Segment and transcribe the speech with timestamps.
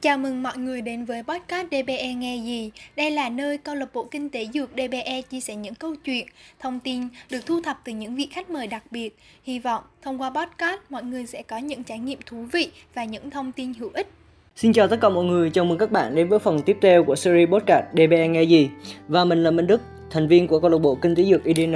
[0.00, 2.70] Chào mừng mọi người đến với podcast DBE Nghe Gì.
[2.96, 6.26] Đây là nơi câu lạc bộ kinh tế dược DBE chia sẻ những câu chuyện,
[6.60, 9.16] thông tin được thu thập từ những vị khách mời đặc biệt.
[9.42, 13.04] Hy vọng thông qua podcast mọi người sẽ có những trải nghiệm thú vị và
[13.04, 14.08] những thông tin hữu ích.
[14.56, 17.04] Xin chào tất cả mọi người, chào mừng các bạn đến với phần tiếp theo
[17.04, 18.70] của series podcast DBE Nghe Gì.
[19.08, 19.80] Và mình là Minh Đức,
[20.10, 21.74] thành viên của câu lạc bộ kinh tế dược IDN,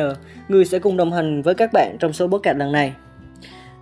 [0.49, 2.93] người sẽ cùng đồng hành với các bạn trong số podcast lần này.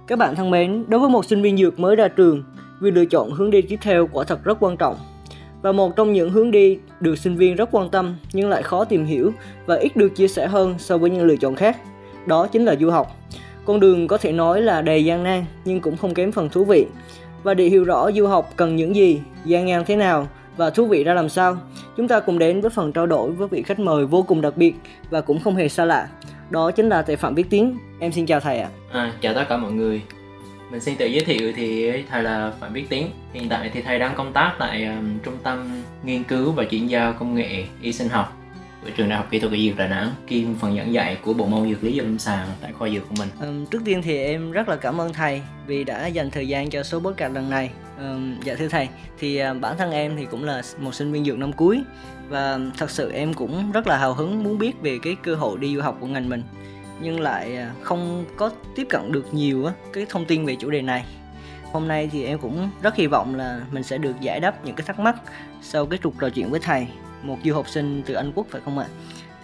[0.06, 2.44] Các bạn thân mến, đối với một sinh viên dược mới ra trường,
[2.80, 4.96] việc lựa chọn hướng đi tiếp theo quả thật rất quan trọng.
[5.62, 8.84] Và một trong những hướng đi được sinh viên rất quan tâm nhưng lại khó
[8.84, 9.32] tìm hiểu
[9.66, 11.76] và ít được chia sẻ hơn so với những lựa chọn khác.
[12.26, 13.16] Đó chính là du học.
[13.64, 16.64] Con đường có thể nói là đầy gian nan nhưng cũng không kém phần thú
[16.64, 16.86] vị.
[17.42, 20.86] Và để hiểu rõ du học cần những gì, gian nan thế nào và thú
[20.86, 21.58] vị ra làm sao,
[21.96, 24.56] chúng ta cùng đến với phần trao đổi với vị khách mời vô cùng đặc
[24.56, 24.74] biệt
[25.10, 26.08] và cũng không hề xa lạ.
[26.50, 27.78] Đó chính là thầy Phạm Viết Tiến.
[28.00, 28.68] Em xin chào thầy ạ.
[28.92, 30.02] À, chào tất cả mọi người
[30.70, 33.98] mình xin tự giới thiệu thì thầy là Phạm Viết Tiến hiện tại thì thầy
[33.98, 37.92] đang công tác tại um, trung tâm nghiên cứu và chuyển giao công nghệ y
[37.92, 38.36] sinh học
[38.84, 41.34] của trường đại học kỹ thuật y dược Đà Nẵng kiêm phần giảng dạy của
[41.34, 43.28] bộ môn dược lý và lâm sàng tại khoa dược của mình.
[43.40, 46.70] Um, trước tiên thì em rất là cảm ơn thầy vì đã dành thời gian
[46.70, 47.70] cho số podcast lần này.
[47.98, 51.24] Um, dạ thưa thầy, thì uh, bản thân em thì cũng là một sinh viên
[51.24, 51.80] dược năm cuối
[52.28, 55.58] và thật sự em cũng rất là hào hứng muốn biết về cái cơ hội
[55.58, 56.42] đi du học của ngành mình
[57.02, 60.70] nhưng lại à, không có tiếp cận được nhiều á, cái thông tin về chủ
[60.70, 61.04] đề này
[61.72, 64.76] hôm nay thì em cũng rất hy vọng là mình sẽ được giải đáp những
[64.76, 65.16] cái thắc mắc
[65.62, 66.86] sau cái trục trò chuyện với thầy
[67.22, 68.86] một du học sinh từ Anh Quốc phải không ạ?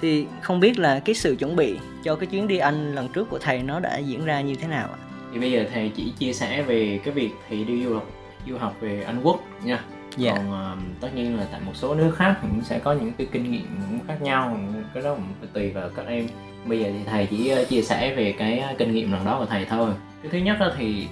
[0.01, 3.31] Thì không biết là cái sự chuẩn bị cho cái chuyến đi Anh lần trước
[3.31, 4.99] của thầy nó đã diễn ra như thế nào ạ?
[5.33, 8.11] Thì bây giờ thầy chỉ chia sẻ về cái việc thầy đi du học
[8.49, 9.85] du học về Anh Quốc nha.
[10.17, 10.33] Dạ.
[10.37, 13.27] Còn uh, tất nhiên là tại một số nước khác cũng sẽ có những cái
[13.33, 14.59] kinh nghiệm cũng khác nhau,
[14.95, 16.27] cái đó cũng tùy vào các em
[16.67, 19.39] bây giờ thì thầy chỉ ờ, chia sẻ về cái ờ, kinh nghiệm lần đó
[19.39, 19.91] của thầy thôi.
[20.23, 21.09] Cái thứ nhất đó thì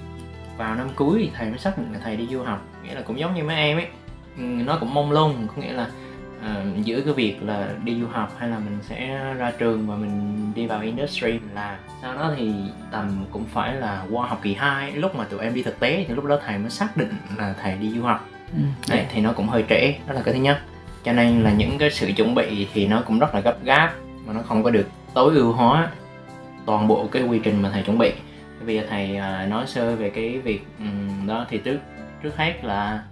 [0.56, 3.02] vào năm cuối thì thầy mới xác định là thầy đi du học nghĩa là
[3.02, 3.86] cũng giống như mấy em ấy.
[4.36, 5.86] Nó cũng mông lung có nghĩa là
[6.38, 9.96] uh, giữa cái việc là đi du học hay là mình sẽ ra trường và
[9.96, 11.76] mình đi vào industry mình làm.
[12.02, 12.52] Sau đó thì
[12.90, 16.04] tầm cũng phải là qua học kỳ 2 lúc mà tụi em đi thực tế
[16.08, 18.28] thì lúc đó thầy mới xác định là thầy đi du học.
[18.52, 18.62] Ừ.
[18.88, 20.60] Đấy, thì nó cũng hơi trễ đó là cái thứ nhất.
[21.04, 23.94] Cho nên là những cái sự chuẩn bị thì nó cũng rất là gấp gáp
[24.26, 25.90] mà nó không có được tối ưu hóa
[26.66, 28.12] toàn bộ cái quy trình mà thầy chuẩn bị.
[28.66, 31.78] Bây giờ thầy uh, nói sơ về cái việc um, đó thì trước
[32.22, 33.02] trước hết là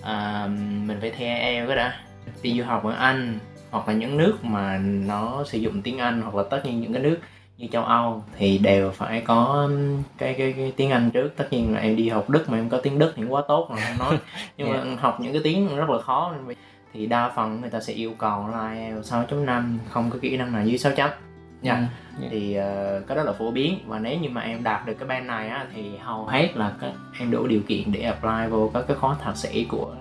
[0.00, 0.50] uh,
[0.86, 1.94] mình phải thi IELTS cái đã.
[2.42, 3.38] Đi du học ở Anh
[3.70, 6.92] hoặc là những nước mà nó sử dụng tiếng Anh hoặc là tất nhiên những
[6.92, 7.18] cái nước
[7.58, 9.68] như châu Âu thì đều phải có
[10.18, 11.36] cái cái, cái tiếng Anh trước.
[11.36, 13.68] Tất nhiên là em đi học Đức mà em có tiếng Đức thì quá tốt
[13.70, 14.18] rồi không nói.
[14.56, 14.84] Nhưng yeah.
[14.84, 14.96] mà dạ.
[15.00, 16.34] học những cái tiếng rất là khó.
[16.94, 20.52] Thì đa phần người ta sẽ yêu cầu là IELTS 6.5 không có kỹ năng
[20.52, 21.10] nào dưới 6 chấm
[21.62, 21.74] nha.
[21.74, 21.84] Yeah.
[22.16, 22.32] Ừ, yeah.
[22.32, 23.78] thì uh, cái đó là phổ biến.
[23.86, 26.72] Và nếu như mà em đạt được cái band này á thì hầu hết là
[26.80, 29.94] các em đủ điều kiện để apply vô các cái khóa thạc sĩ của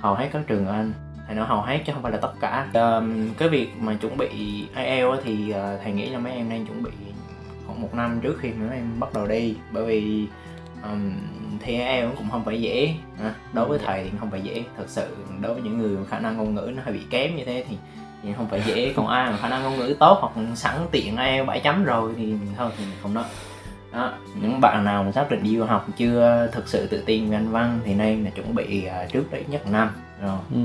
[0.00, 0.92] hầu hết các trường ở anh.
[1.28, 2.68] Thì nó hầu hết chứ không phải là tất cả.
[2.74, 4.28] Um, cái việc mà chuẩn bị
[4.76, 6.90] IELTS thì uh, thầy nghĩ là mấy em nên chuẩn bị
[7.66, 9.56] khoảng một năm trước khi mà mấy em bắt đầu đi.
[9.72, 10.26] Bởi vì
[10.82, 11.12] um,
[11.60, 12.94] thi IELTS cũng không phải dễ.
[13.22, 14.64] À, đối với thầy thì không phải dễ.
[14.76, 17.44] Thật sự đối với những người khả năng ngôn ngữ nó hơi bị kém như
[17.44, 17.76] thế thì
[18.26, 21.16] thì không phải dễ còn ai mà khả năng ngôn ngữ tốt hoặc sẵn tiện
[21.16, 23.24] IELTS 7 chấm rồi thì thôi thì không nói.
[23.92, 27.30] Đó những bạn nào mà xác định đi du học chưa thực sự tự tin
[27.30, 29.90] về anh văn thì nên là chuẩn bị uh, trước đấy nhất năm.
[30.22, 30.38] Rồi.
[30.54, 30.58] Ừ.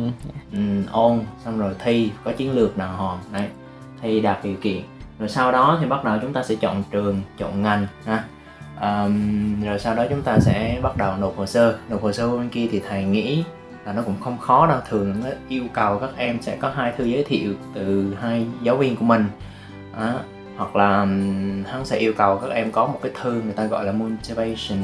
[0.54, 3.20] um, ôn xong rồi thi có chiến lược đàng hoàng.
[3.34, 3.48] Đấy
[4.02, 4.82] thi đạt điều kiện.
[5.20, 8.24] Rồi sau đó thì bắt đầu chúng ta sẽ chọn trường chọn ngành ha.
[8.82, 11.78] Um, rồi sau đó chúng ta sẽ bắt đầu nộp hồ sơ.
[11.90, 13.44] Nộp hồ sơ bên kia thì thầy nghĩ
[13.86, 14.80] là nó cũng không khó đâu.
[14.90, 18.78] Thường nó yêu cầu các em sẽ có hai thư giới thiệu từ hai giáo
[18.78, 19.26] viên của mình.
[19.98, 20.14] Đó.
[20.58, 20.98] hoặc là
[21.66, 24.80] hắn sẽ yêu cầu các em có một cái thư người ta gọi là motivation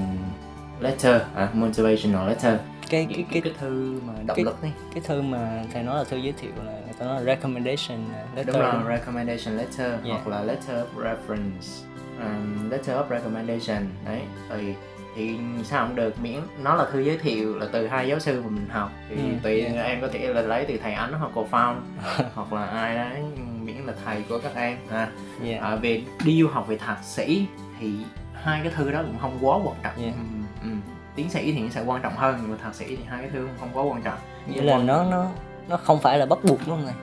[0.79, 2.53] letter à, motivational letter.
[2.89, 5.97] Cái cái, cái, cái thư mà động cái, lực đi cái thư mà thầy nói
[5.97, 7.99] là thư giới thiệu là người ta nói là recommendation
[8.35, 10.05] letter đúng rồi recommendation letter yeah.
[10.05, 11.85] hoặc là letter of reference
[12.19, 13.87] um, letter of recommendation.
[14.05, 14.73] Đấy thì
[15.17, 18.41] thì sao cũng được miễn nó là thư giới thiệu là từ hai giáo sư
[18.41, 19.85] mà mình học thì ừ, tùy yeah.
[19.85, 21.95] em có thể là lấy từ thầy ánh hoặc cô phong
[22.35, 23.23] hoặc là ai đấy
[23.63, 25.09] miễn là thầy của các em à,
[25.43, 25.61] yeah.
[25.61, 27.47] à, về đi du học về thạc sĩ
[27.79, 27.93] thì
[28.33, 30.15] hai cái thư đó cũng không quá quan trọng yeah.
[30.15, 30.21] ừ,
[30.63, 30.69] ừ.
[31.15, 33.39] tiến sĩ thì sẽ quan trọng hơn nhưng mà thạc sĩ thì hai cái thư
[33.39, 35.25] cũng không quá quan trọng nghĩa là nó nó
[35.69, 36.95] nó không phải là bắt buộc đúng không này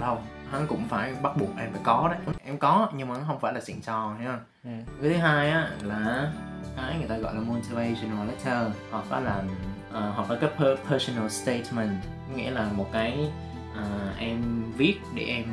[0.00, 0.18] đâu
[0.50, 3.40] hắn cũng phải bắt buộc em phải có đấy em có nhưng mà nó không
[3.40, 4.92] phải là xịn sò hiểu không ừ.
[5.02, 6.32] cái thứ hai á là
[6.76, 9.42] cái người ta gọi là motivational letter hoặc là
[9.88, 12.02] uh, hoặc là cái personal statement
[12.36, 13.30] nghĩa là một cái
[13.72, 15.44] uh, em viết để em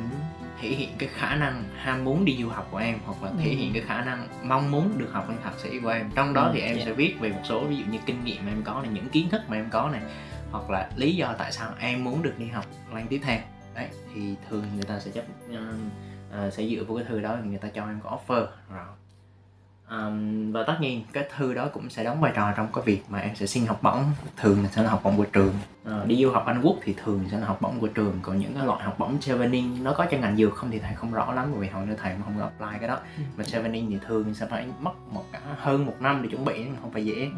[0.60, 3.50] thể hiện cái khả năng ham muốn đi du học của em hoặc là thể
[3.50, 3.56] ừ.
[3.56, 6.42] hiện cái khả năng mong muốn được học lên thạc sĩ của em trong đó
[6.42, 6.86] ừ, thì em yeah.
[6.86, 9.08] sẽ viết về một số ví dụ như kinh nghiệm mà em có này những
[9.08, 10.02] kiến thức mà em có này
[10.50, 12.64] hoặc là lý do tại sao em muốn được đi học
[12.94, 13.38] lan tiếp theo
[13.74, 15.58] đấy thì thường người ta sẽ chấp uh,
[16.46, 18.84] uh, sẽ dựa vào cái thư đó thì người ta cho em có offer rồi
[19.90, 23.02] um, và tất nhiên cái thư đó cũng sẽ đóng vai trò trong cái việc
[23.08, 24.04] mà em sẽ xin học bổng
[24.36, 26.94] thường là sẽ là học bổng của trường uh, đi du học Anh Quốc thì
[27.04, 29.92] thường sẽ là học bổng của trường còn những cái loại học bổng Chevening nó
[29.92, 32.14] có cho ngành dược không thì thầy không rõ lắm bởi vì hồi nữa thầy
[32.24, 33.22] không có apply cái đó ừ.
[33.36, 36.64] mà Chevening thì thường sẽ phải mất một cả hơn một năm để chuẩn bị
[36.80, 37.30] không phải dễ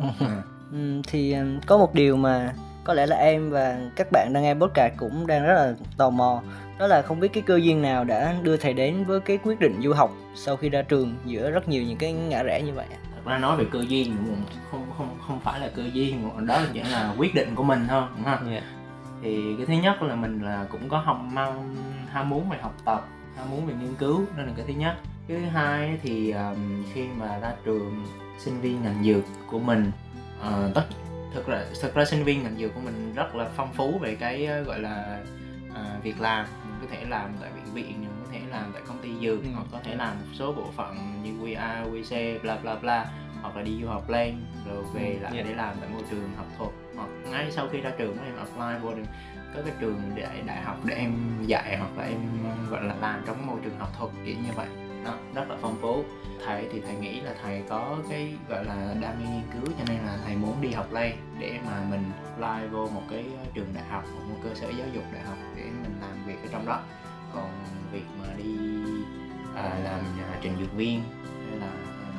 [0.73, 1.03] ừ.
[1.07, 1.37] thì
[1.67, 2.55] có một điều mà
[2.85, 6.11] có lẽ là em và các bạn đang nghe podcast cũng đang rất là tò
[6.11, 6.43] mò.
[6.79, 9.61] Đó là không biết cái cơ duyên nào đã đưa thầy đến với cái quyết
[9.61, 12.73] định du học sau khi ra trường giữa rất nhiều những cái ngã rẽ như
[12.73, 14.17] vậy thật ra nói về cơ duyên
[14.71, 18.03] không không không phải là cơ duyên đó chỉ là quyết định của mình thôi
[18.25, 18.51] không?
[18.51, 18.65] Yeah.
[19.23, 21.75] thì cái thứ nhất là mình là cũng có học mang
[22.11, 24.95] ham muốn về học tập ham muốn về nghiên cứu đó là cái thứ nhất.
[25.29, 28.07] Cái thứ hai thì um, khi mà ra trường
[28.39, 29.91] sinh viên ngành dược của mình
[30.41, 30.85] uh, tất
[31.35, 34.15] thực ra thực ra sinh viên ngành dược của mình rất là phong phú về
[34.15, 35.21] cái uh, gọi là
[35.71, 36.47] uh, việc làm
[36.81, 39.49] có thể làm tại bệnh viện nhưng có thể làm tại công ty dược ừ.
[39.55, 43.07] hoặc có thể làm một số bộ phận như QA, QC, bla bla bla
[43.43, 44.35] hoặc là đi du học lên
[44.67, 45.47] rồi về ừ, lại yeah.
[45.47, 48.83] để làm tại môi trường học thuật hoặc ngay sau khi ra trường em apply
[48.83, 49.05] vô được
[49.55, 51.13] có cái trường đại đại học để em
[51.47, 52.21] dạy hoặc là em
[52.71, 54.67] gọi là làm trong môi trường học thuật kiểu như vậy
[55.05, 56.05] đó rất là phong phú.
[56.47, 59.85] Thầy thì thầy nghĩ là thầy có cái gọi là đam mê nghiên cứu cho
[59.89, 63.25] nên là thầy muốn đi học lên để mà mình apply vô một cái
[63.55, 66.49] trường đại học một cơ sở giáo dục đại học để mình làm việc ở
[66.53, 66.81] trong đó.
[67.35, 67.51] Còn
[67.93, 68.57] việc mà đi
[69.55, 70.01] à, làm
[70.33, 71.01] à, trình dược viên
[71.49, 71.73] hay là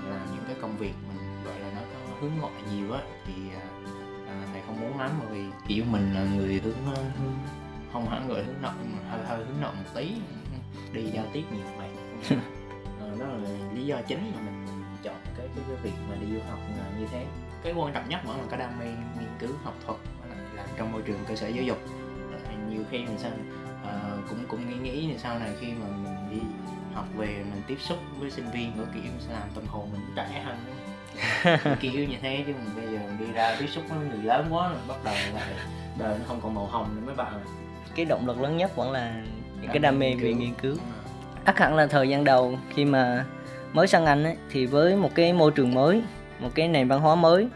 [0.10, 3.34] làm những cái công việc mình gọi là nó có hướng ngoại nhiều á thì
[3.54, 3.66] à,
[4.28, 7.02] à thầy không muốn lắm bởi vì kiểu mình là người hướng à,
[7.94, 10.12] không hẳn gọi hướng nội mà hơi hơi hướng nội một tí
[10.94, 11.90] đi giao tiếp nhiều vậy.
[13.28, 14.66] đó là lý do chính mà mình
[15.04, 16.60] chọn cái cái, cái việc mà đi du học
[17.00, 17.26] như thế.
[17.64, 18.86] Cái quan trọng nhất vẫn là cái đam mê
[19.20, 19.98] nghiên cứu học thuật
[20.30, 21.78] là làm trong môi trường cơ sở giáo dục.
[22.70, 23.32] Nhiều khi mình sao
[23.84, 26.40] uh, cũng cũng nghĩ nghĩ là sau này khi mà mình đi
[26.94, 30.02] học về mình tiếp xúc với sinh viên của kiểu sẽ làm tâm hồn mình
[30.16, 30.58] trẻ hơn
[31.80, 34.48] kiểu như thế chứ mình bây giờ mình đi ra tiếp xúc với người lớn
[34.50, 35.54] quá rồi bắt đầu lại
[35.98, 37.34] đời nó không còn màu hồng nữa mấy bạn
[37.96, 39.24] cái động lực lớn nhất vẫn là
[39.62, 40.76] những cái đam mê về nghiên cứu
[41.46, 43.26] ắt hẳn là thời gian đầu khi mà
[43.74, 46.02] mới sang Anh ấy, thì với một cái môi trường mới
[46.40, 47.48] một cái nền văn hóa mới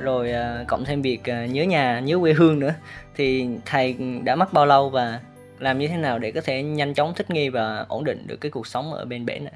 [0.00, 2.74] rồi à, cộng thêm việc à, nhớ nhà nhớ quê hương nữa
[3.14, 5.20] thì thầy đã mất bao lâu và
[5.58, 8.36] làm như thế nào để có thể nhanh chóng thích nghi và ổn định được
[8.36, 9.52] cái cuộc sống ở bên bển ạ?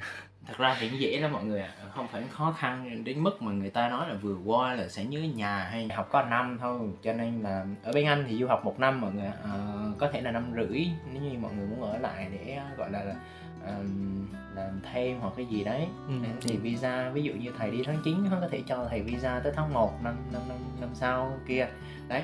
[0.50, 1.72] Thật ra thì dễ lắm mọi người ạ.
[1.94, 5.04] Không phải khó khăn đến mức mà người ta nói là vừa qua là sẽ
[5.04, 6.80] nhớ nhà hay học có năm thôi.
[7.02, 9.52] Cho nên là ở bên anh thì du học một năm mọi người à,
[9.98, 13.04] có thể là năm rưỡi nếu như mọi người muốn ở lại để gọi là,
[13.04, 13.14] là
[13.66, 15.86] um, làm thêm hoặc cái gì đấy.
[16.08, 16.14] Ừ.
[16.42, 19.40] thì visa ví dụ như thầy đi tháng 9 nó có thể cho thầy visa
[19.44, 21.68] tới tháng 1 năm năm năm, năm sau kia.
[22.08, 22.22] Đấy.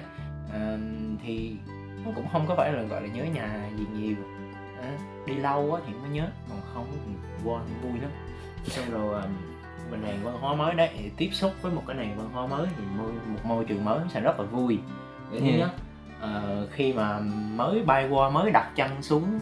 [0.52, 1.56] Um, thì
[2.05, 4.17] nó cũng không có phải là gọi là nhớ nhà gì nhiều.
[4.82, 6.28] À, đi lâu quá thì mới nhớ
[6.76, 7.12] không thì
[7.82, 8.11] vui lắm
[8.64, 9.31] xong rồi um,
[9.90, 12.46] mình nền văn hóa mới đấy thì tiếp xúc với một cái nền văn hóa
[12.46, 14.78] mới thì môi, một môi trường mới sẽ rất là vui
[15.32, 15.70] cái thứ nhất
[16.25, 17.19] uh, khi mà
[17.55, 19.40] mới bay qua mới đặt chân xuống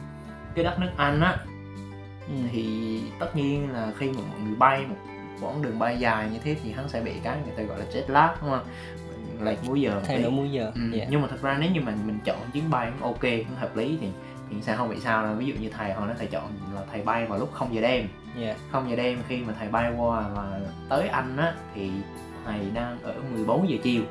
[0.54, 1.36] cái đất nước anh á
[2.28, 2.34] ừ.
[2.52, 4.96] thì tất nhiên là khi mà mọi người bay một
[5.40, 7.84] quãng đường bay dài như thế thì hắn sẽ bị cái người ta gọi là
[7.92, 8.66] jet lag đúng không
[9.40, 10.80] lệch múi giờ thay đổi múi giờ ừ.
[10.80, 10.92] yeah.
[10.92, 11.06] Dạ.
[11.10, 13.98] nhưng mà thật ra nếu như mình mình chọn chuyến bay ok nó hợp lý
[14.00, 14.08] thì
[14.50, 15.34] thì sẽ không bị sao đâu.
[15.34, 17.80] Ví dụ như thầy hồi nó thầy chọn là thầy bay vào lúc không giờ
[17.80, 18.08] đêm.
[18.40, 18.56] Yeah.
[18.70, 21.90] Không giờ đêm khi mà thầy bay qua và tới anh á thì
[22.44, 24.02] thầy đang ở 14 giờ chiều.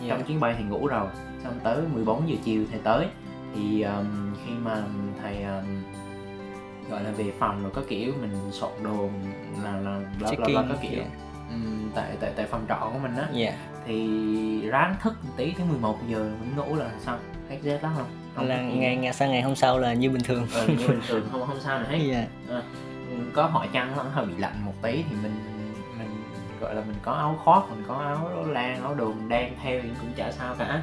[0.00, 0.10] Yeah.
[0.10, 1.08] trong chuyến bay thì ngủ rồi.
[1.44, 3.06] Xong tới 14 giờ chiều thầy tới.
[3.54, 4.82] Thì um, khi mà
[5.22, 5.82] thầy um,
[6.90, 9.10] gọi là về phòng rồi có kiểu mình soạn đồ
[9.64, 10.98] là là bla bla bla có kiểu.
[10.98, 11.10] yeah.
[11.50, 13.28] um, tại tại tại phòng trọ của mình á.
[13.34, 13.54] Yeah.
[13.86, 17.18] thì ráng thức một tí tới 11 giờ mình ngủ là xong.
[17.48, 20.22] Hết rét lắm không, không là ngày ngày sang ngày hôm sau là như bình
[20.22, 20.46] thường.
[20.54, 22.10] Ừ, như bình thường không không sao nữa hết.
[22.12, 22.28] Yeah.
[22.50, 22.62] à,
[23.34, 25.34] có hỏi chăng nó hơi bị lạnh một tí thì mình
[25.98, 26.10] mình
[26.60, 29.80] gọi là mình có áo khoác mình có áo lan áo đồ mình đen theo
[29.82, 30.82] thì cũng chả sao cả.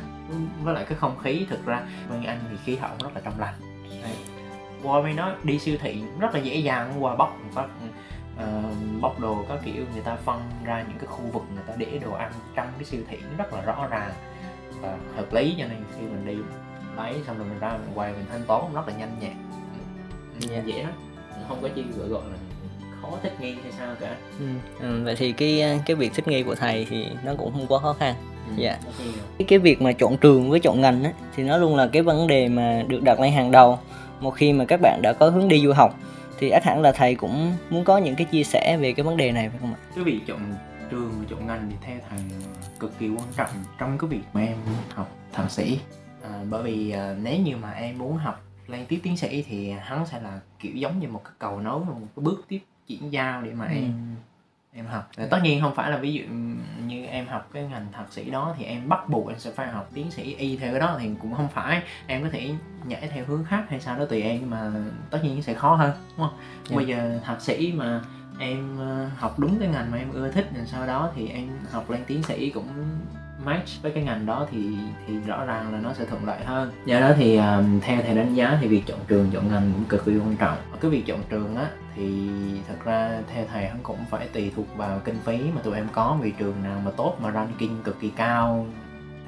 [0.63, 3.39] Với lại cái không khí thực ra bên anh thì khí hậu rất là trong
[3.39, 3.53] lành.
[4.01, 4.15] Đấy.
[4.83, 7.67] Qua bên nó đi siêu thị rất là dễ dàng qua bóc phát
[8.43, 11.73] uh, bóc đồ có kiểu người ta phân ra những cái khu vực người ta
[11.77, 14.11] để đồ ăn trong cái siêu thị nó rất là rõ ràng
[14.81, 16.35] và hợp lý cho nên khi mình đi
[17.03, 19.33] lấy xong rồi mình ra mình quay mình thanh toán rất là nhanh nhẹn
[20.51, 20.65] yeah.
[20.65, 20.91] dễ lắm.
[21.47, 22.37] Không có chi gọi gọi là
[23.01, 24.15] khó thích nghi hay sao cả.
[24.39, 24.45] Ừ.
[24.79, 27.79] Ừ, vậy thì cái cái việc thích nghi của thầy thì nó cũng không quá
[27.79, 28.15] khó khăn.
[28.47, 28.79] Ừ, dạ.
[29.37, 32.01] cái, cái việc mà chọn trường với chọn ngành á, thì nó luôn là cái
[32.01, 33.79] vấn đề mà được đặt lên hàng đầu.
[34.19, 35.95] Một khi mà các bạn đã có hướng đi du học
[36.39, 39.17] thì ắt hẳn là thầy cũng muốn có những cái chia sẻ về cái vấn
[39.17, 39.79] đề này phải không ạ?
[39.95, 40.39] Cái việc chọn
[40.91, 42.19] trường chọn ngành thì theo thầy
[42.79, 44.57] cực kỳ quan trọng trong cái việc mà em
[44.93, 45.79] học thạc sĩ
[46.23, 49.69] à, bởi vì à, nếu như mà em muốn học lên tiếp tiến sĩ thì
[49.71, 53.11] hắn sẽ là kiểu giống như một cái cầu nối một cái bước tiếp chuyển
[53.13, 53.71] giao để mà Ừ.
[53.75, 54.15] em
[54.73, 56.23] em học Và tất nhiên không phải là ví dụ
[56.87, 59.67] như em học cái ngành thạc sĩ đó thì em bắt buộc em sẽ phải
[59.67, 62.51] học tiến sĩ y theo cái đó thì cũng không phải em có thể
[62.85, 64.71] nhảy theo hướng khác hay sao đó tùy em nhưng mà
[65.09, 66.75] tất nhiên sẽ khó hơn đúng không Dạ.
[66.75, 68.01] bây giờ thạc sĩ mà
[68.39, 71.47] em ờ, học đúng cái ngành mà em ưa thích rồi sau đó thì em
[71.71, 72.67] học lên tiến sĩ cũng
[73.45, 74.77] match với cái ngành đó thì
[75.07, 76.71] thì rõ ràng là nó sẽ thuận lợi hơn.
[76.85, 79.85] Do đó thì um, theo thầy đánh giá thì việc chọn trường chọn ngành cũng
[79.85, 80.57] cực kỳ quan trọng.
[80.81, 82.29] Cái việc chọn trường á thì
[82.67, 85.87] thật ra theo thầy hắn cũng phải tùy thuộc vào kinh phí mà tụi em
[85.91, 86.17] có.
[86.21, 88.67] Vì trường nào mà tốt mà ranking cực kỳ cao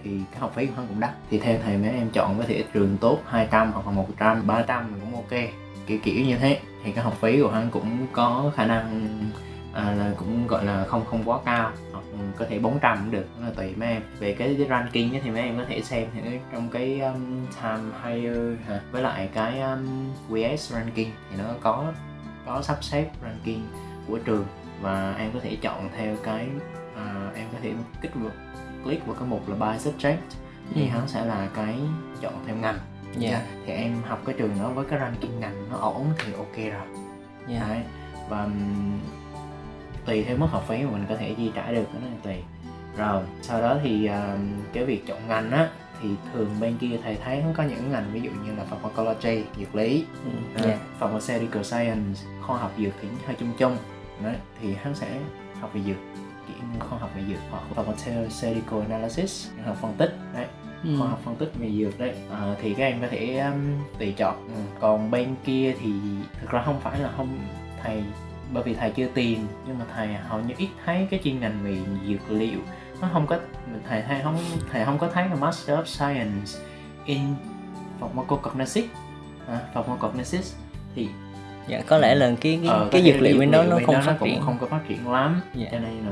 [0.03, 1.11] thì cái học phí của hắn cũng đắt.
[1.29, 4.93] Thì theo thầy mấy em chọn có thể trường tốt 200 hoặc là 100, 300
[5.01, 5.41] cũng ok.
[5.87, 6.59] Kiểu kiểu như thế.
[6.83, 9.09] Thì cái học phí của hắn cũng có khả năng
[9.73, 12.03] à, là cũng gọi là không không quá cao hoặc
[12.37, 15.29] có thể 400 cũng được là tùy mấy em về cái, cái ranking ấy, thì
[15.31, 19.61] mấy em có thể xem thử trong cái um, time hire hả với lại cái
[19.61, 20.95] um, QS ranking
[21.31, 21.93] thì nó có
[22.45, 23.61] có sắp xếp ranking
[24.07, 24.45] của trường
[24.81, 26.47] và em có thể chọn theo cái
[26.95, 28.31] à, em có thể kích vào
[28.83, 30.17] click vào cái mục là by subject
[30.73, 30.87] thì Ừ.
[30.91, 31.75] hắn sẽ là cái
[32.21, 32.77] chọn theo ngành
[33.17, 33.41] Dạ.
[33.65, 36.87] thì em học cái trường đó với cái ranking ngành nó ổn thì ok rồi
[37.47, 37.65] Dạ.
[37.69, 37.79] Đấy.
[38.29, 38.99] và ừm,
[40.05, 42.35] tùy theo mức học phí mà mình có thể chi trả được đó là tùy
[42.97, 45.69] rồi sau đó thì ừm, cái việc chọn ngành á
[46.01, 49.43] thì thường bên kia thầy thấy nó có những ngành ví dụ như là pharmacology
[49.59, 50.61] dược lý Ừ.
[50.63, 50.77] Dạ.
[50.99, 53.77] pharmaceutical science khoa học dược thì hơi chung chung
[54.23, 55.19] Đấy, thì hắn sẽ
[55.61, 55.95] học về dược
[56.73, 60.45] như khoa học về dược hoặc pharmaceutical analysis học phân tích đấy
[60.83, 60.95] Ừ.
[60.99, 63.61] khoa học phân tích về dược đấy à, thì các em có thể um,
[63.99, 64.53] tùy chọn ừ.
[64.79, 65.91] còn bên kia thì
[66.41, 67.39] thực ra không phải là không
[67.83, 68.03] thầy
[68.51, 71.59] bởi vì thầy chưa tìm nhưng mà thầy hầu như ít thấy cái chuyên ngành
[71.63, 71.77] về
[72.07, 72.59] dược liệu
[73.01, 73.39] nó không có
[73.89, 74.37] thầy thầy không
[74.71, 76.51] thầy không có thấy là Master of Science
[77.05, 77.19] in
[77.99, 78.89] Pharmacognostic
[79.47, 80.53] à, Pharmacognosis
[80.95, 81.09] thì
[81.67, 84.01] Dạ, có lẽ là cái cái, ờ, cái có dược liệu bên đó nó không
[84.05, 84.41] phát triển.
[84.41, 85.67] không có phát triển lắm Dạ.
[85.71, 86.11] cho nên là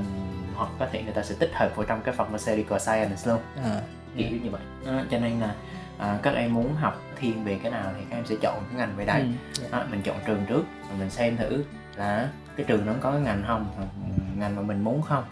[0.55, 3.81] hoặc có thể người ta sẽ tích hợp vào trong cái pharmaceutical science luôn À,
[4.17, 5.53] kiểu như vậy Đó, cho nên là
[5.98, 8.77] à, các em muốn học thiên về cái nào thì các em sẽ chọn cái
[8.77, 9.27] ngành về đây ừ.
[9.53, 9.67] Dạ.
[9.72, 11.63] Đó, mình chọn trường trước rồi mình xem thử
[12.00, 13.88] là cái trường nó có cái ngành không hoặc
[14.38, 15.24] ngành mà mình muốn không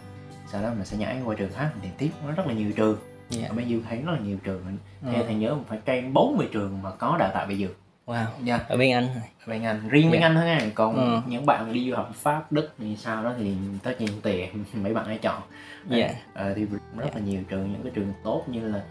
[0.52, 2.72] sau đó mình sẽ nhảy qua trường khác mình tìm tiếp nó rất là nhiều
[2.76, 2.98] trường
[3.30, 3.48] Dạ.
[3.50, 5.12] ở bên Dương thấy rất là nhiều trường Ờ.
[5.14, 8.26] theo thầy nhớ cũng phải trên 40 trường mà có đào tạo về dược Wow.
[8.42, 9.08] nha Ở bên Anh.
[9.46, 10.28] về ngành riêng bên Dạ.
[10.28, 11.22] Anh thôi nha còn Ừ.
[11.28, 14.94] những bạn đi du học Pháp Đức thì sao đó thì tất nhiên tùy mấy
[14.94, 15.42] bạn ấy chọn
[15.90, 16.10] Dạ.
[16.34, 17.06] Ờ, thì rất Dạ.
[17.16, 18.82] là nhiều trường những cái trường tốt như là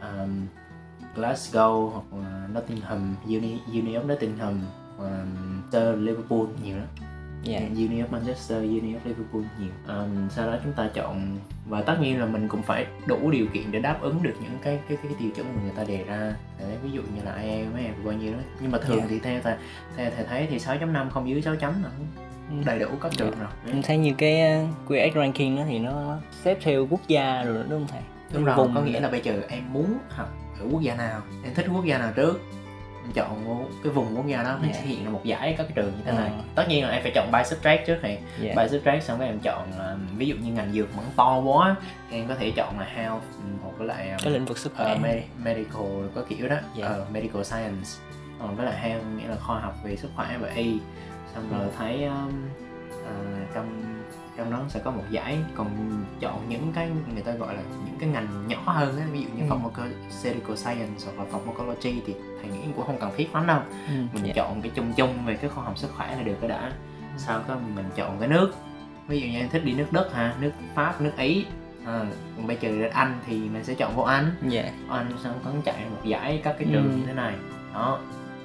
[0.00, 0.46] um,
[1.16, 4.60] Glasgow hoặc là Nottingham Uni, Uni of Nottingham
[4.98, 6.86] um, Manchester Liverpool nhiều lắm
[7.46, 7.58] Dạ.
[7.58, 11.38] Uni of Manchester Uni of Liverpool nhiều um, sau đó chúng ta chọn
[11.68, 14.58] và tất nhiên là mình cũng phải đủ điều kiện để đáp ứng được những
[14.62, 17.34] cái cái cái, tiêu chuẩn mà người ta đề ra Đấy, ví dụ như là
[17.42, 19.06] IELTS mấy em bao nhiêu đó nhưng mà thường Dạ.
[19.08, 19.54] thì theo thầy
[19.96, 21.90] theo thầy thấy thì 6.5 không dưới 6 chấm là
[22.50, 22.56] Ừ.
[22.66, 26.18] đầy đủ cấp trường rồi Em thấy như cái uh, QS ranking đó thì nó
[26.44, 28.00] xếp theo quốc gia rồi đúng không thầy?
[28.32, 30.28] đúng rồi Vùng có nghĩa là bây giờ em muốn học
[30.60, 32.40] ở quốc gia nào em thích quốc gia nào trước
[33.06, 34.72] em chọn cái vùng quốc gia đó nó Dạ.
[34.72, 36.42] sẽ hiện ra một giải các cái trường như thế này Ờ.
[36.54, 38.52] tất nhiên là em phải chọn by subtract trước thì Dạ.
[38.56, 41.76] by subtract xong rồi em chọn ờ, ví dụ như ngành dược vẫn to quá
[42.10, 44.72] thì em có thể chọn là health ừ, hoặc lại ờ, Cái lĩnh vực sức
[44.76, 44.86] khỏe.
[44.86, 45.82] ờ, med- medical
[46.14, 46.86] có kiểu đó Dạ.
[46.86, 47.88] Ờ, medical science
[48.40, 50.78] còn với lại health nghĩa là khoa học về sức khỏe và y
[51.34, 52.32] xong rồi thấy um,
[53.06, 53.12] ờ,
[53.54, 53.82] trong
[54.36, 55.68] trong đó sẽ có một giải còn
[56.20, 59.28] chọn những cái người ta gọi là những cái ngành nhỏ hơn á ví dụ
[59.36, 59.46] như Ừ.
[59.50, 63.94] pharmaceutical science hoặc là pharmacology thì thầy nghĩ cũng không cần thiết lắm đâu Ừ.
[64.12, 64.32] mình Dạ.
[64.36, 66.72] chọn cái chung chung về cái khoa học sức khỏe là được cái đã
[67.16, 68.52] sau đó mình chọn cái nước
[69.08, 71.44] ví dụ như em thích đi nước đất ha nước pháp nước ý
[71.86, 72.04] à,
[72.36, 74.70] còn bây giờ đến anh thì mình sẽ chọn vô anh Dạ.
[74.88, 76.96] anh xong có chạy một giải các cái trường Ừ.
[76.96, 77.34] như thế này
[77.74, 77.98] đó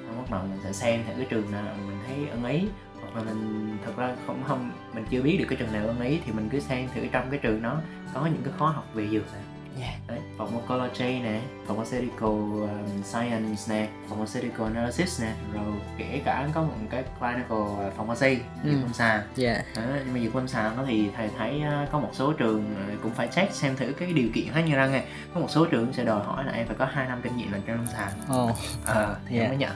[0.06, 2.68] xong bắt đầu mình sẽ xem thử cái trường nào mình thấy ưng ý
[3.16, 6.18] là mình thật ra không không mình chưa biết được cái trường nào ưng ý
[6.26, 7.80] thì mình cứ xem thử trong cái trường đó
[8.14, 9.38] có những cái khóa học về dược nè
[9.80, 9.92] Dạ.
[10.08, 15.64] đấy pharmacology nè pharmaceutical um, science nè pharmaceutical analysis nè rồi
[15.98, 18.70] kể cả có một cái clinical pharmacy Ừ.
[18.70, 19.62] dược lâm sàng Dạ.
[19.76, 22.64] đó, nhưng mà dược lâm sàng đó thì thầy thấy uh, có một số trường
[22.94, 25.02] uh, cũng phải check xem thử cái điều kiện khác như ra nghe
[25.34, 27.52] có một số trường sẽ đòi hỏi là em phải có 2 năm kinh nghiệm
[27.52, 28.50] làm trong lâm sàng Ồ.
[28.86, 29.42] ờ thì Dạ.
[29.42, 29.72] em mới nhận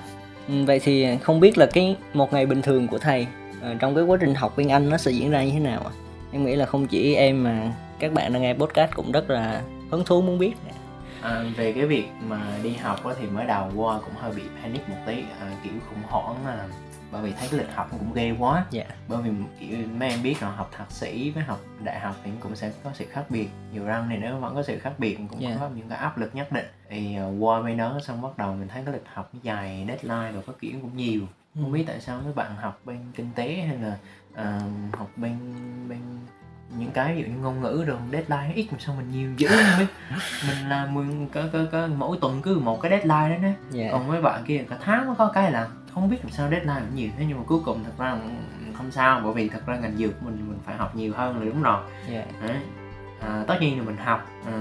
[0.48, 3.26] Ừ, vậy thì không biết là cái một ngày bình thường của thầy
[3.60, 5.80] ờ, trong cái quá trình học tiếng Anh nó sẽ diễn ra như thế nào
[5.80, 5.90] ạ?
[6.32, 9.62] Em nghĩ là không chỉ em mà các bạn đang nghe podcast cũng rất là
[9.90, 10.52] hứng thú muốn biết
[11.22, 14.42] à, về cái việc mà đi học á, thì mới đầu qua cũng hơi bị
[14.62, 15.24] panic một tí.
[15.40, 16.68] À, kiểu khủng hoảng là
[17.12, 18.64] bởi vì thấy cái lịch học cũng ghê quá.
[18.70, 18.84] Dạ.
[19.08, 19.30] Bởi vì
[19.60, 22.72] kiểu mấy em biết là học thạc sĩ với học đại học thì cũng sẽ
[22.84, 23.48] có sự khác biệt.
[23.72, 25.56] Nhiều răng thì nó vẫn có sự khác biệt cũng Dạ.
[25.60, 26.66] có những cái áp lực nhất định.
[26.88, 30.32] Thì uh, qua bên đó xong bắt đầu mình thấy cái lịch học dài deadline
[30.32, 31.20] rồi có kiểu cũng nhiều.
[31.54, 31.60] Ừ.
[31.62, 33.96] không biết tại sao mấy bạn học bên kinh tế hay là
[34.34, 34.60] ờ,
[34.92, 35.38] học bên
[35.88, 35.98] bên
[36.78, 39.48] những cái ví dụ như ngôn ngữ rồi deadline ít mà sao mình nhiều dữ
[39.48, 40.18] không biết
[40.48, 43.88] mình làm mình có, có, có mỗi tuần cứ một cái deadline đó đó dạ.
[43.92, 46.80] Còn mấy bạn kia cả tháng mới có cái là không biết làm sao deadline
[46.80, 48.18] cũng nhiều thế nhưng mà cuối cùng thật ra
[48.74, 51.44] không sao bởi vì thật ra ngành dược mình mình phải học nhiều hơn là
[51.44, 51.82] đúng rồi.
[52.10, 52.24] Dạ.
[52.42, 52.56] Đấy.
[53.20, 54.52] À, tất nhiên là mình học à,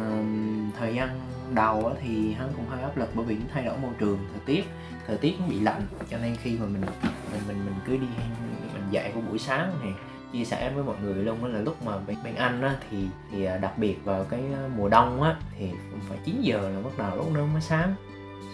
[0.79, 1.09] thời gian
[1.53, 4.65] đầu thì hắn cũng hơi áp lực bởi vì thay đổi môi trường thời tiết
[5.07, 6.81] thời tiết cũng bị lạnh cho nên khi mà mình
[7.31, 8.07] mình mình mình cứ đi
[8.73, 9.89] mình dạy vào buổi sáng thì
[10.37, 12.97] chia sẻ với mọi người luôn đó là lúc mà bên, bên anh á, thì
[13.31, 14.41] thì à, đặc biệt vào cái
[14.77, 17.95] mùa đông á thì cũng phải 9 giờ là bắt đầu lúc nó mới sáng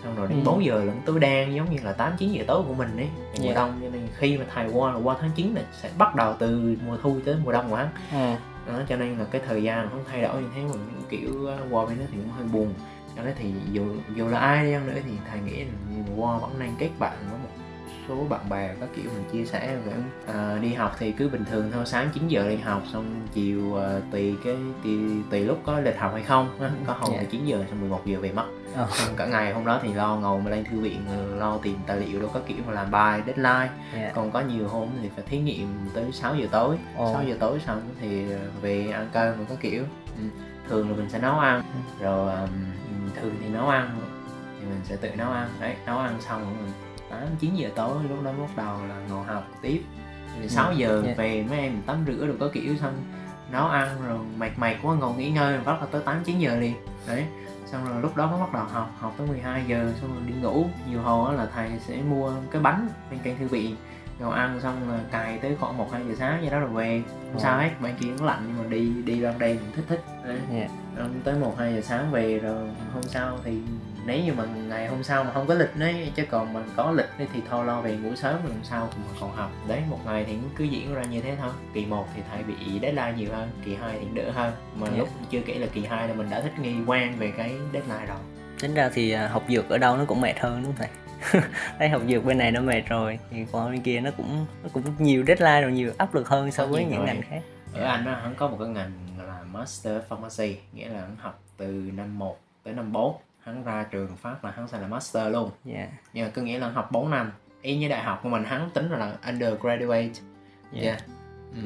[0.04, 0.44] xong rồi đến Ừ.
[0.46, 3.08] 4 giờ là tối đen giống như là 8 9 giờ tối của mình ấy
[3.40, 3.54] mùa Dạ.
[3.54, 6.36] đông cho nên khi mà thầy qua là qua tháng 9 là sẽ bắt đầu
[6.40, 8.36] từ mùa thu tới mùa đông của hắn ừ.
[8.74, 11.30] đó, cho nên là cái thời gian nó không thay đổi như thế mình kiểu
[11.66, 12.74] uh, qua bên đó thì cũng hơi buồn
[13.16, 13.86] cho nên thì dù
[14.16, 15.72] dù là ai đi nữa thì thầy nghĩ là
[16.16, 17.50] qua vẫn nên kết bạn với một
[18.08, 19.94] số bạn bè các kiểu mình chia sẻ về
[20.34, 23.76] à, đi học thì cứ bình thường thôi sáng 9 giờ đi học xong chiều
[23.82, 26.50] à, tùy cái tùy, tùy lúc có lịch học hay không.
[26.88, 27.18] Có hôm Dạ.
[27.20, 28.46] thì 9 giờ xong 11 giờ về mất.
[28.92, 31.02] Xong cả ngày hôm đó thì lo ngồi mà lên thư viện
[31.40, 33.70] lo tìm tài liệu đâu có kiểu mà làm bài deadline.
[33.96, 34.12] Dạ.
[34.16, 36.78] Còn có nhiều hôm thì phải thí nghiệm tới 6 giờ tối.
[36.98, 37.14] Ồ.
[37.14, 38.26] 6 giờ tối xong thì
[38.62, 39.84] về ăn cơm rồi có kiểu.
[40.18, 40.24] Ừ.
[40.70, 41.64] thường là mình sẽ nấu ăn.
[42.00, 42.50] Rồi um,
[43.22, 43.90] thường thì nấu ăn.
[44.60, 45.50] Thì mình sẽ tự nấu ăn.
[45.60, 46.72] Đấy nấu ăn xong rồi mình
[47.12, 49.82] 8 9 giờ tối lúc đó bắt đầu là ngồi học tiếp
[50.42, 51.14] thì 6 giờ Dạ.
[51.18, 52.94] về mấy em tắm rửa rồi có kiểu xong
[53.52, 56.40] nấu ăn rồi mệt mệt quá ngồi nghỉ ngơi rồi bắt là tới 8 9
[56.40, 56.74] giờ liền
[57.08, 57.26] đấy
[57.66, 60.34] xong rồi lúc đó mới bắt đầu học học tới 12 giờ xong rồi đi
[60.42, 63.76] ngủ nhiều hồi á là thầy sẽ mua cái bánh bên kênh thư viện
[64.20, 67.02] rồi ăn xong là cài tới khoảng một hai giờ sáng vậy đó rồi về
[67.08, 67.40] không Ồ.
[67.40, 70.02] sao hết bên kia nó lạnh nhưng mà đi đi ra đây mình thích thích
[70.26, 70.40] đấy.
[70.54, 73.58] dạ Rồi tới một hai giờ sáng về rồi hôm sau thì
[74.06, 76.92] nếu như mà ngày hôm sau mà không có lịch đấy chứ còn mà có
[76.92, 79.52] lịch thì thôi lo về ngủ sớm rồi hôm sau mà còn học.
[79.68, 81.52] Đấy một ngày thì cứ diễn ra như thế thôi.
[81.74, 84.54] Kỳ 1 thì thầy bị deadline nhiều hơn kỳ 2 thì đỡ hơn.
[84.76, 84.98] Mà Dạ.
[84.98, 88.06] lúc chưa kể là kỳ 2 là mình đã thích nghi quen về cái deadline
[88.08, 88.18] rồi.
[88.62, 91.42] Tính ra thì à, học dược ở đâu nó cũng mệt hơn đúng không thầy?
[91.80, 94.70] Thấy học dược bên này nó mệt rồi thì qua bên kia nó cũng nó
[94.74, 97.06] cũng nhiều deadline rồi nhiều áp lực hơn so với những rồi.
[97.08, 97.42] ngành khác.
[97.74, 98.92] Ở Anh á hắn có một cái ngành
[99.28, 103.84] là Master Pharmacy nghĩa là hắn học từ năm 1 tới năm 4 hắn ra
[103.92, 106.92] trường phát là hắn sẽ là Master luôn dạ nhưng mà có nghĩa là học
[106.92, 110.10] 4 năm y như đại học của mình hắn tính là undergraduate
[110.72, 111.04] dạ yeah.
[111.56, 111.62] ừ.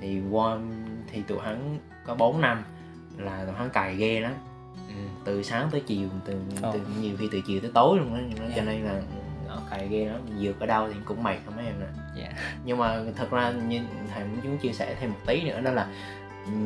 [0.00, 0.58] thì qua
[1.12, 2.64] thì tụi hắn có 4 năm
[3.16, 4.32] là tụi hắn cày ghê lắm
[4.88, 4.94] ừ.
[5.24, 6.72] từ sáng tới chiều từ, Ồ.
[6.72, 8.62] từ nhiều khi từ chiều tới tối luôn đó cho Dạ.
[8.62, 9.00] nên là
[9.48, 12.32] ở cày ghê lắm dược ở đâu thì cũng mệt không mấy em nè dạ
[12.64, 13.80] nhưng mà thật ra như
[14.14, 15.88] thầy muốn chúng chia sẻ thêm một tí nữa đó là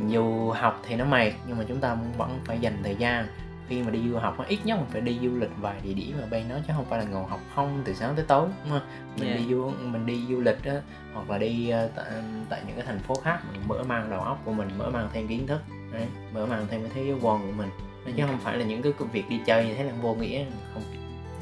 [0.08, 3.26] dù học thì nó mệt nhưng mà chúng ta vẫn phải dành thời gian
[3.68, 6.16] khi mà đi du học ít nhất mình phải đi du lịch vài địa điểm
[6.20, 8.70] ở bên đó chứ không phải là ngồi học không từ sáng tới tối đúng
[8.78, 8.88] không?
[9.18, 9.34] mình Dạ.
[9.36, 10.74] đi du mình đi du lịch á
[11.14, 12.06] hoặc là đi ờ, tại,
[12.48, 15.08] tại những cái thành phố khác mình mở mang đầu óc của mình mở mang
[15.12, 15.60] thêm kiến thức
[15.92, 17.68] đấy, mở mang thêm cái thế giới quan của mình
[18.04, 20.14] Đấy, chứ không phải là những cái công việc đi chơi như thế là vô
[20.14, 20.44] nghĩa
[20.74, 20.82] không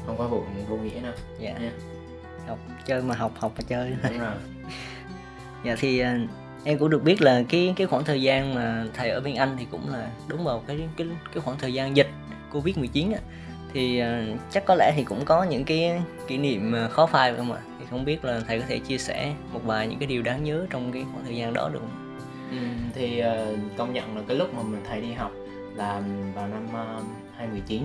[0.05, 1.71] không có vụ vô nghĩa đâu dạ Dạ.
[2.47, 4.35] học chơi mà học học mà chơi đúng rồi
[5.63, 6.17] dạ thì à,
[6.63, 9.55] em cũng được biết là cái cái khoảng thời gian mà thầy ở bên Anh
[9.59, 12.09] thì cũng là đúng vào cái cái cái khoảng thời gian dịch
[12.51, 13.19] Covid 19 á.
[13.73, 17.31] Thì uh, chắc có lẽ thì cũng có những cái kỷ niệm à, khó phai
[17.31, 17.61] phải không ạ?
[17.79, 20.43] Thì không biết là thầy có thể chia sẻ một vài những cái điều đáng
[20.43, 22.17] nhớ trong cái khoảng thời gian đó được không?
[22.51, 22.57] Ừ,
[22.93, 25.31] thì uh, công nhận là cái lúc mà mình thầy đi học
[25.75, 26.01] là
[26.35, 27.03] vào năm uh,
[27.37, 27.83] 2019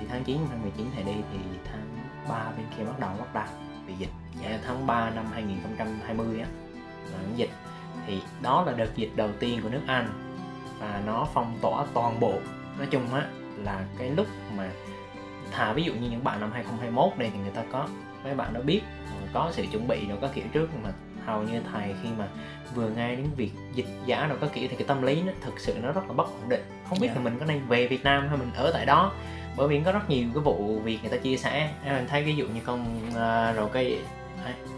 [0.00, 1.38] thì tháng 9 năm 2019 thầy đi thì
[1.72, 1.86] tháng
[2.28, 3.44] 3 bên kia bắt đầu bắt đầu
[3.86, 4.10] vì dịch.
[4.42, 6.46] Dạ, tháng 3 năm 2020 á
[7.12, 7.50] là dịch
[8.08, 10.08] thì đó là đợt dịch đầu tiên của nước Anh.
[10.80, 12.32] Và nó phong tỏa toàn bộ.
[12.78, 13.26] Nói chung á
[13.64, 14.70] là cái lúc mà
[15.52, 17.88] thà ví dụ như những bạn năm 2021 đây thì người ta có
[18.24, 20.90] mấy bạn đã biết ờ, có sự chuẩn bị rồi có kiểu trước mà
[21.26, 22.28] hầu như thầy khi mà
[22.74, 25.60] vừa nghe đến việc dịch giả rồi các kiểu thì cái tâm lý nó thực
[25.60, 26.62] sự nó rất là bất ổn định.
[26.88, 27.14] Không biết Dạ.
[27.14, 29.12] là mình có nên về Việt Nam hay mình ở tại đó
[29.56, 31.70] bởi vì có rất nhiều cái vụ việc người ta chia sẻ.
[31.84, 33.98] Em thấy ví dụ như con à, rồi cái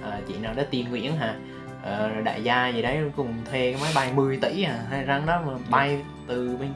[0.03, 1.35] à, chị nào đó tiên Nguyễn hả
[1.83, 5.27] Ờ, đại gia gì đấy cùng thuê cái máy bay 10 tỷ à hay răng
[5.27, 6.69] đó mà bay từ bên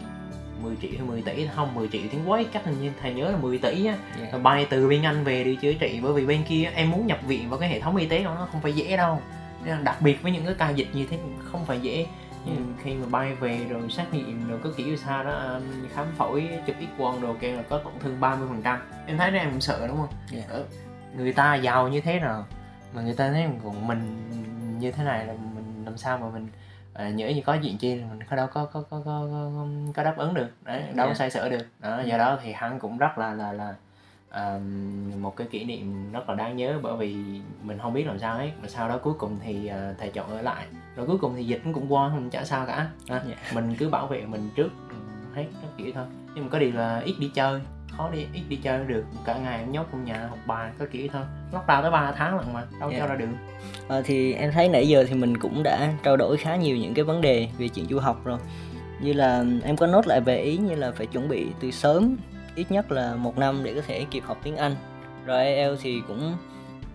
[0.62, 3.30] 10 triệu hay 10 tỷ không 10 triệu tiếng quấy chắc hình như thầy nhớ
[3.30, 4.26] là 10 tỷ á dạ.
[4.32, 7.06] rồi bay từ bên Anh về đi chữa trị bởi vì bên kia em muốn
[7.06, 9.20] nhập viện vào cái hệ thống y tế đó nó không phải dễ đâu
[9.64, 11.18] Nên đặc biệt với những cái ca dịch như thế
[11.52, 12.06] không phải dễ
[12.46, 12.62] nhưng Ừ.
[12.82, 15.62] khi mà bay về rồi xét nghiệm rồi có kiểu sao đó um,
[15.94, 19.18] khám phổi chụp x quang đồ kêu là có tổn thương 30 phần trăm em
[19.18, 20.42] thấy đó em cũng sợ đúng không Dạ.
[20.48, 20.64] Ờ,
[21.16, 22.42] người ta giàu như thế rồi
[22.94, 24.00] mà người ta thấy còn mình
[24.78, 26.48] như thế này là mình làm sao mà mình
[26.94, 29.66] à, nhỡ như có chuyện chi là mình có đâu có có có có, có,
[29.94, 30.48] có đáp ứng được.
[30.64, 31.14] Đấy đâu có Dạ.
[31.14, 31.66] xoay sở được.
[31.80, 33.74] Đó do đó thì hắn cũng rất là là là
[34.30, 34.58] à,
[35.20, 37.16] một cái kỷ niệm rất là đáng nhớ bởi vì
[37.62, 38.50] mình không biết làm sao hết.
[38.62, 40.66] Mà sau đó cuối cùng thì à, thầy chọn ở lại.
[40.96, 42.88] Rồi cuối cùng thì dịch cũng qua mình chả sao cả.
[43.08, 43.34] À, Dạ.
[43.54, 44.70] mình cứ bảo vệ mình trước
[45.34, 46.04] hết các kiểu thôi.
[46.34, 47.60] Nhưng mà có điều là ít đi chơi
[47.96, 49.04] khó đi ít đi chơi được.
[49.24, 51.22] Cả ngày em nhốt trong nhà học bài có kiểu thôi.
[51.52, 52.98] Lockdown tới 3 tháng lận mà đâu Dạ.
[52.98, 53.26] cho ra được
[53.88, 56.94] Ờ, thì em thấy nãy giờ thì mình cũng đã trao đổi khá nhiều những
[56.94, 58.38] cái vấn đề về chuyện du học rồi.
[59.00, 62.16] Như là em có nốt lại về ý như là phải chuẩn bị từ sớm
[62.54, 64.76] ít nhất là một năm để có thể kịp học tiếng Anh.
[65.26, 66.36] Rồi IELTS thì cũng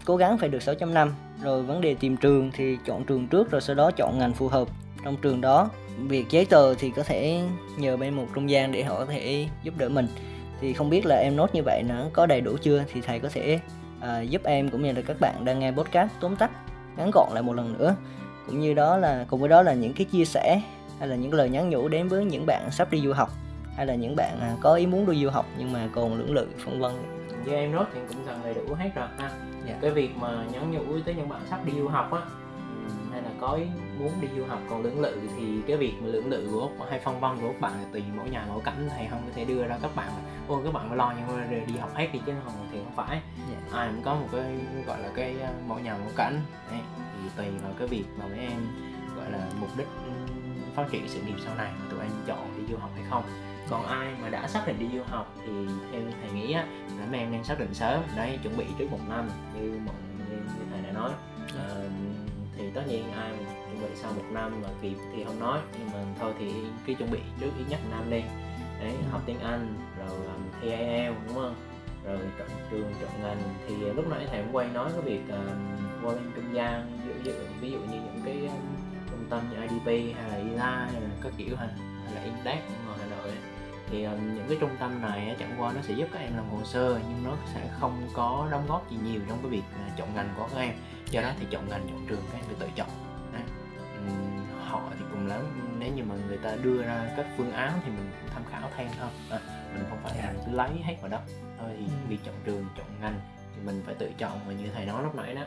[0.05, 1.13] cố gắng phải được 6 năm.
[1.43, 4.47] Rồi vấn đề tìm trường thì chọn trường trước rồi sau đó chọn ngành phù
[4.47, 4.67] hợp.
[5.03, 5.69] Trong trường đó
[6.07, 7.41] việc giấy tờ thì có thể
[7.77, 10.07] nhờ bên một trung gian để họ có thể giúp đỡ mình
[10.61, 12.83] thì không biết là em nốt như vậy nó có đầy đủ chưa?
[12.93, 13.59] Thì thầy có thể
[14.01, 16.51] à, giúp em cũng như là các bạn đang nghe podcast tóm tắt
[16.97, 17.95] ngắn gọn lại một lần nữa.
[18.47, 20.61] Cũng như đó là cùng với đó là những cái chia sẻ
[20.99, 23.29] hay là những lời nhắn nhủ đến với những bạn sắp đi du học
[23.75, 26.33] hay là những bạn à, có ý muốn đi du học nhưng mà còn lưỡng
[26.33, 26.91] lự phân vân.
[27.45, 29.29] Như em nốt thì cũng gần đầy đủ hết rồi ha.
[29.67, 29.75] Dạ.
[29.81, 32.21] cái việc mà nhắn nhủ tới những bạn sắp đi du học á
[33.19, 33.65] hay là có ý
[33.99, 34.59] muốn đi du học.
[34.69, 37.47] Còn lưỡng lự thì cái việc mà lưỡng lự của Úc hay phân vân của
[37.47, 39.95] các bạn là tùy mỗi nhà mỗi cảnh thầy không có thể đưa ra các
[39.95, 40.07] bạn.
[40.07, 42.53] Là ô các bạn phải lo nhưng mà rồi đi học hết đi chứ không
[42.71, 43.21] thì không phải.
[43.51, 43.77] Dạ.
[43.77, 46.41] ai cũng có một cái gọi là cái uh, mỗi nhà mỗi cảnh.
[46.71, 46.79] Đấy,
[47.23, 48.67] thì tùy vào cái việc mà mấy em
[49.15, 52.53] gọi là mục đích ừm, phát triển sự nghiệp sau này mà tụi em chọn
[52.57, 53.23] đi du học hay không.
[53.69, 55.51] Còn ai mà đã xác định đi du học thì
[55.91, 56.65] theo thầy nghĩ á
[56.99, 58.01] là mấy em nên xác định sớm.
[58.15, 59.95] Đấy chuẩn bị trước một năm như mọi
[60.29, 61.11] như, như thầy đã nói.
[61.55, 61.88] Ờ,
[62.59, 65.59] thì tất nhiên ai mà chuẩn bị sau một năm mà kịp thì không nói.
[65.79, 66.53] Nhưng mà thôi thì
[66.85, 68.21] cứ chuẩn bị trước ít nhất một năm đi.
[68.79, 71.55] Đấy học tiếng Anh rồi um, thi IELTS đúng không?
[72.05, 73.37] Rồi chọn trường chọn ngành.
[73.67, 75.47] Thì lúc nãy thầy cũng quay nói cái việc um,
[76.03, 78.61] qua bên trung gian ví dụ, ví dụ như những cái um,
[79.09, 81.67] trung tâm như IDP hay là ILA hay là các kiểu hay,
[82.05, 83.31] hay là Index ở ngoài Hà Nội.
[83.91, 86.49] Thì um, những cái trung tâm này chẳng qua nó sẽ giúp các em làm
[86.49, 89.97] hồ sơ nhưng nó sẽ không có đóng góp gì nhiều trong cái việc uh,
[89.97, 90.73] chọn ngành của các em.
[91.11, 92.89] Do đó thì chọn ngành chọn trường các em phải tự chọn.
[94.65, 95.41] Họ thì cùng lắm
[95.79, 98.87] nếu như mà người ta đưa ra các phương án thì mình tham khảo thêm
[98.99, 99.09] thôi.
[99.29, 99.39] À,
[99.73, 101.19] mình không phải là cứ lấy hết vào đó.
[101.59, 103.19] Thôi thì việc chọn trường chọn ngành
[103.55, 105.41] thì mình phải tự chọn và như thầy nói lúc nãy đó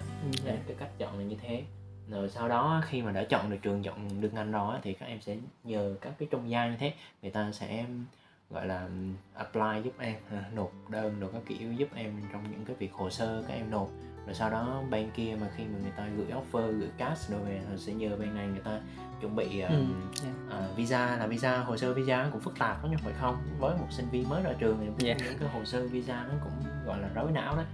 [0.44, 1.62] Đấy, cái cách chọn là như thế.
[2.08, 5.06] Rồi sau đó khi mà đã chọn được trường chọn được ngành rồi thì các
[5.06, 7.84] em sẽ nhờ các cái trung gian như thế người ta sẽ
[8.52, 8.88] gọi là
[9.34, 10.14] apply giúp em
[10.54, 13.70] nộp đơn rồi các kiểu giúp em trong những cái việc hồ sơ các em
[13.70, 13.88] nộp
[14.26, 17.40] rồi sau đó bên kia mà khi mà người ta gửi offer gửi cash rồi
[17.68, 18.78] rồi sẽ nhờ bên này người ta
[19.20, 19.84] chuẩn bị uh, Ừ,
[20.22, 20.56] dạ.
[20.56, 23.86] à, visa là visa hồ sơ visa cũng phức tạp lắm phải không với một
[23.90, 25.14] sinh viên mới ra trường thì Dạ.
[25.24, 26.52] những cái hồ sơ visa nó cũng
[26.86, 27.64] gọi là rối não đấy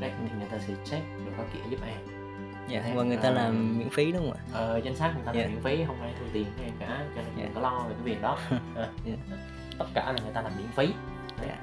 [0.00, 1.98] đây thì người ta sẽ check được các kiểu giúp em
[2.68, 5.12] dạ Thế, và người ta ờ, làm miễn phí đúng không ạ ờ, danh sách
[5.16, 5.40] người ta Dạ.
[5.42, 7.44] làm miễn phí không ai thu tiền em cả cho nên Dạ.
[7.44, 8.38] đừng có lo về cái việc đó
[8.76, 9.14] à, Dạ.
[9.78, 10.86] Tất cả là người ta làm miễn phí
[11.40, 11.58] Đấy, Dạ.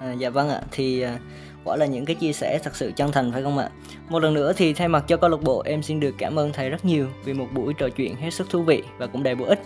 [0.00, 1.18] À, dạ vâng ạ, thì à,
[1.64, 3.68] quả là những cái chia sẻ thật sự chân thành phải không ạ?
[4.08, 6.52] Một lần nữa thì thay mặt cho câu lạc bộ em xin được cảm ơn
[6.52, 9.34] thầy rất nhiều vì một buổi trò chuyện hết sức thú vị và cũng đầy
[9.34, 9.62] bổ ích.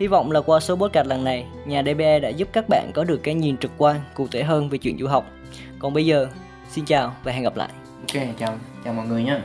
[0.00, 3.04] Hy vọng là qua số podcast lần này, nhà DBE đã giúp các bạn có
[3.04, 5.26] được cái nhìn trực quan, cụ thể hơn về chuyện du học.
[5.78, 6.26] Còn bây giờ,
[6.70, 7.68] xin chào và hẹn gặp lại.
[8.00, 9.42] ok chào chào mọi người nha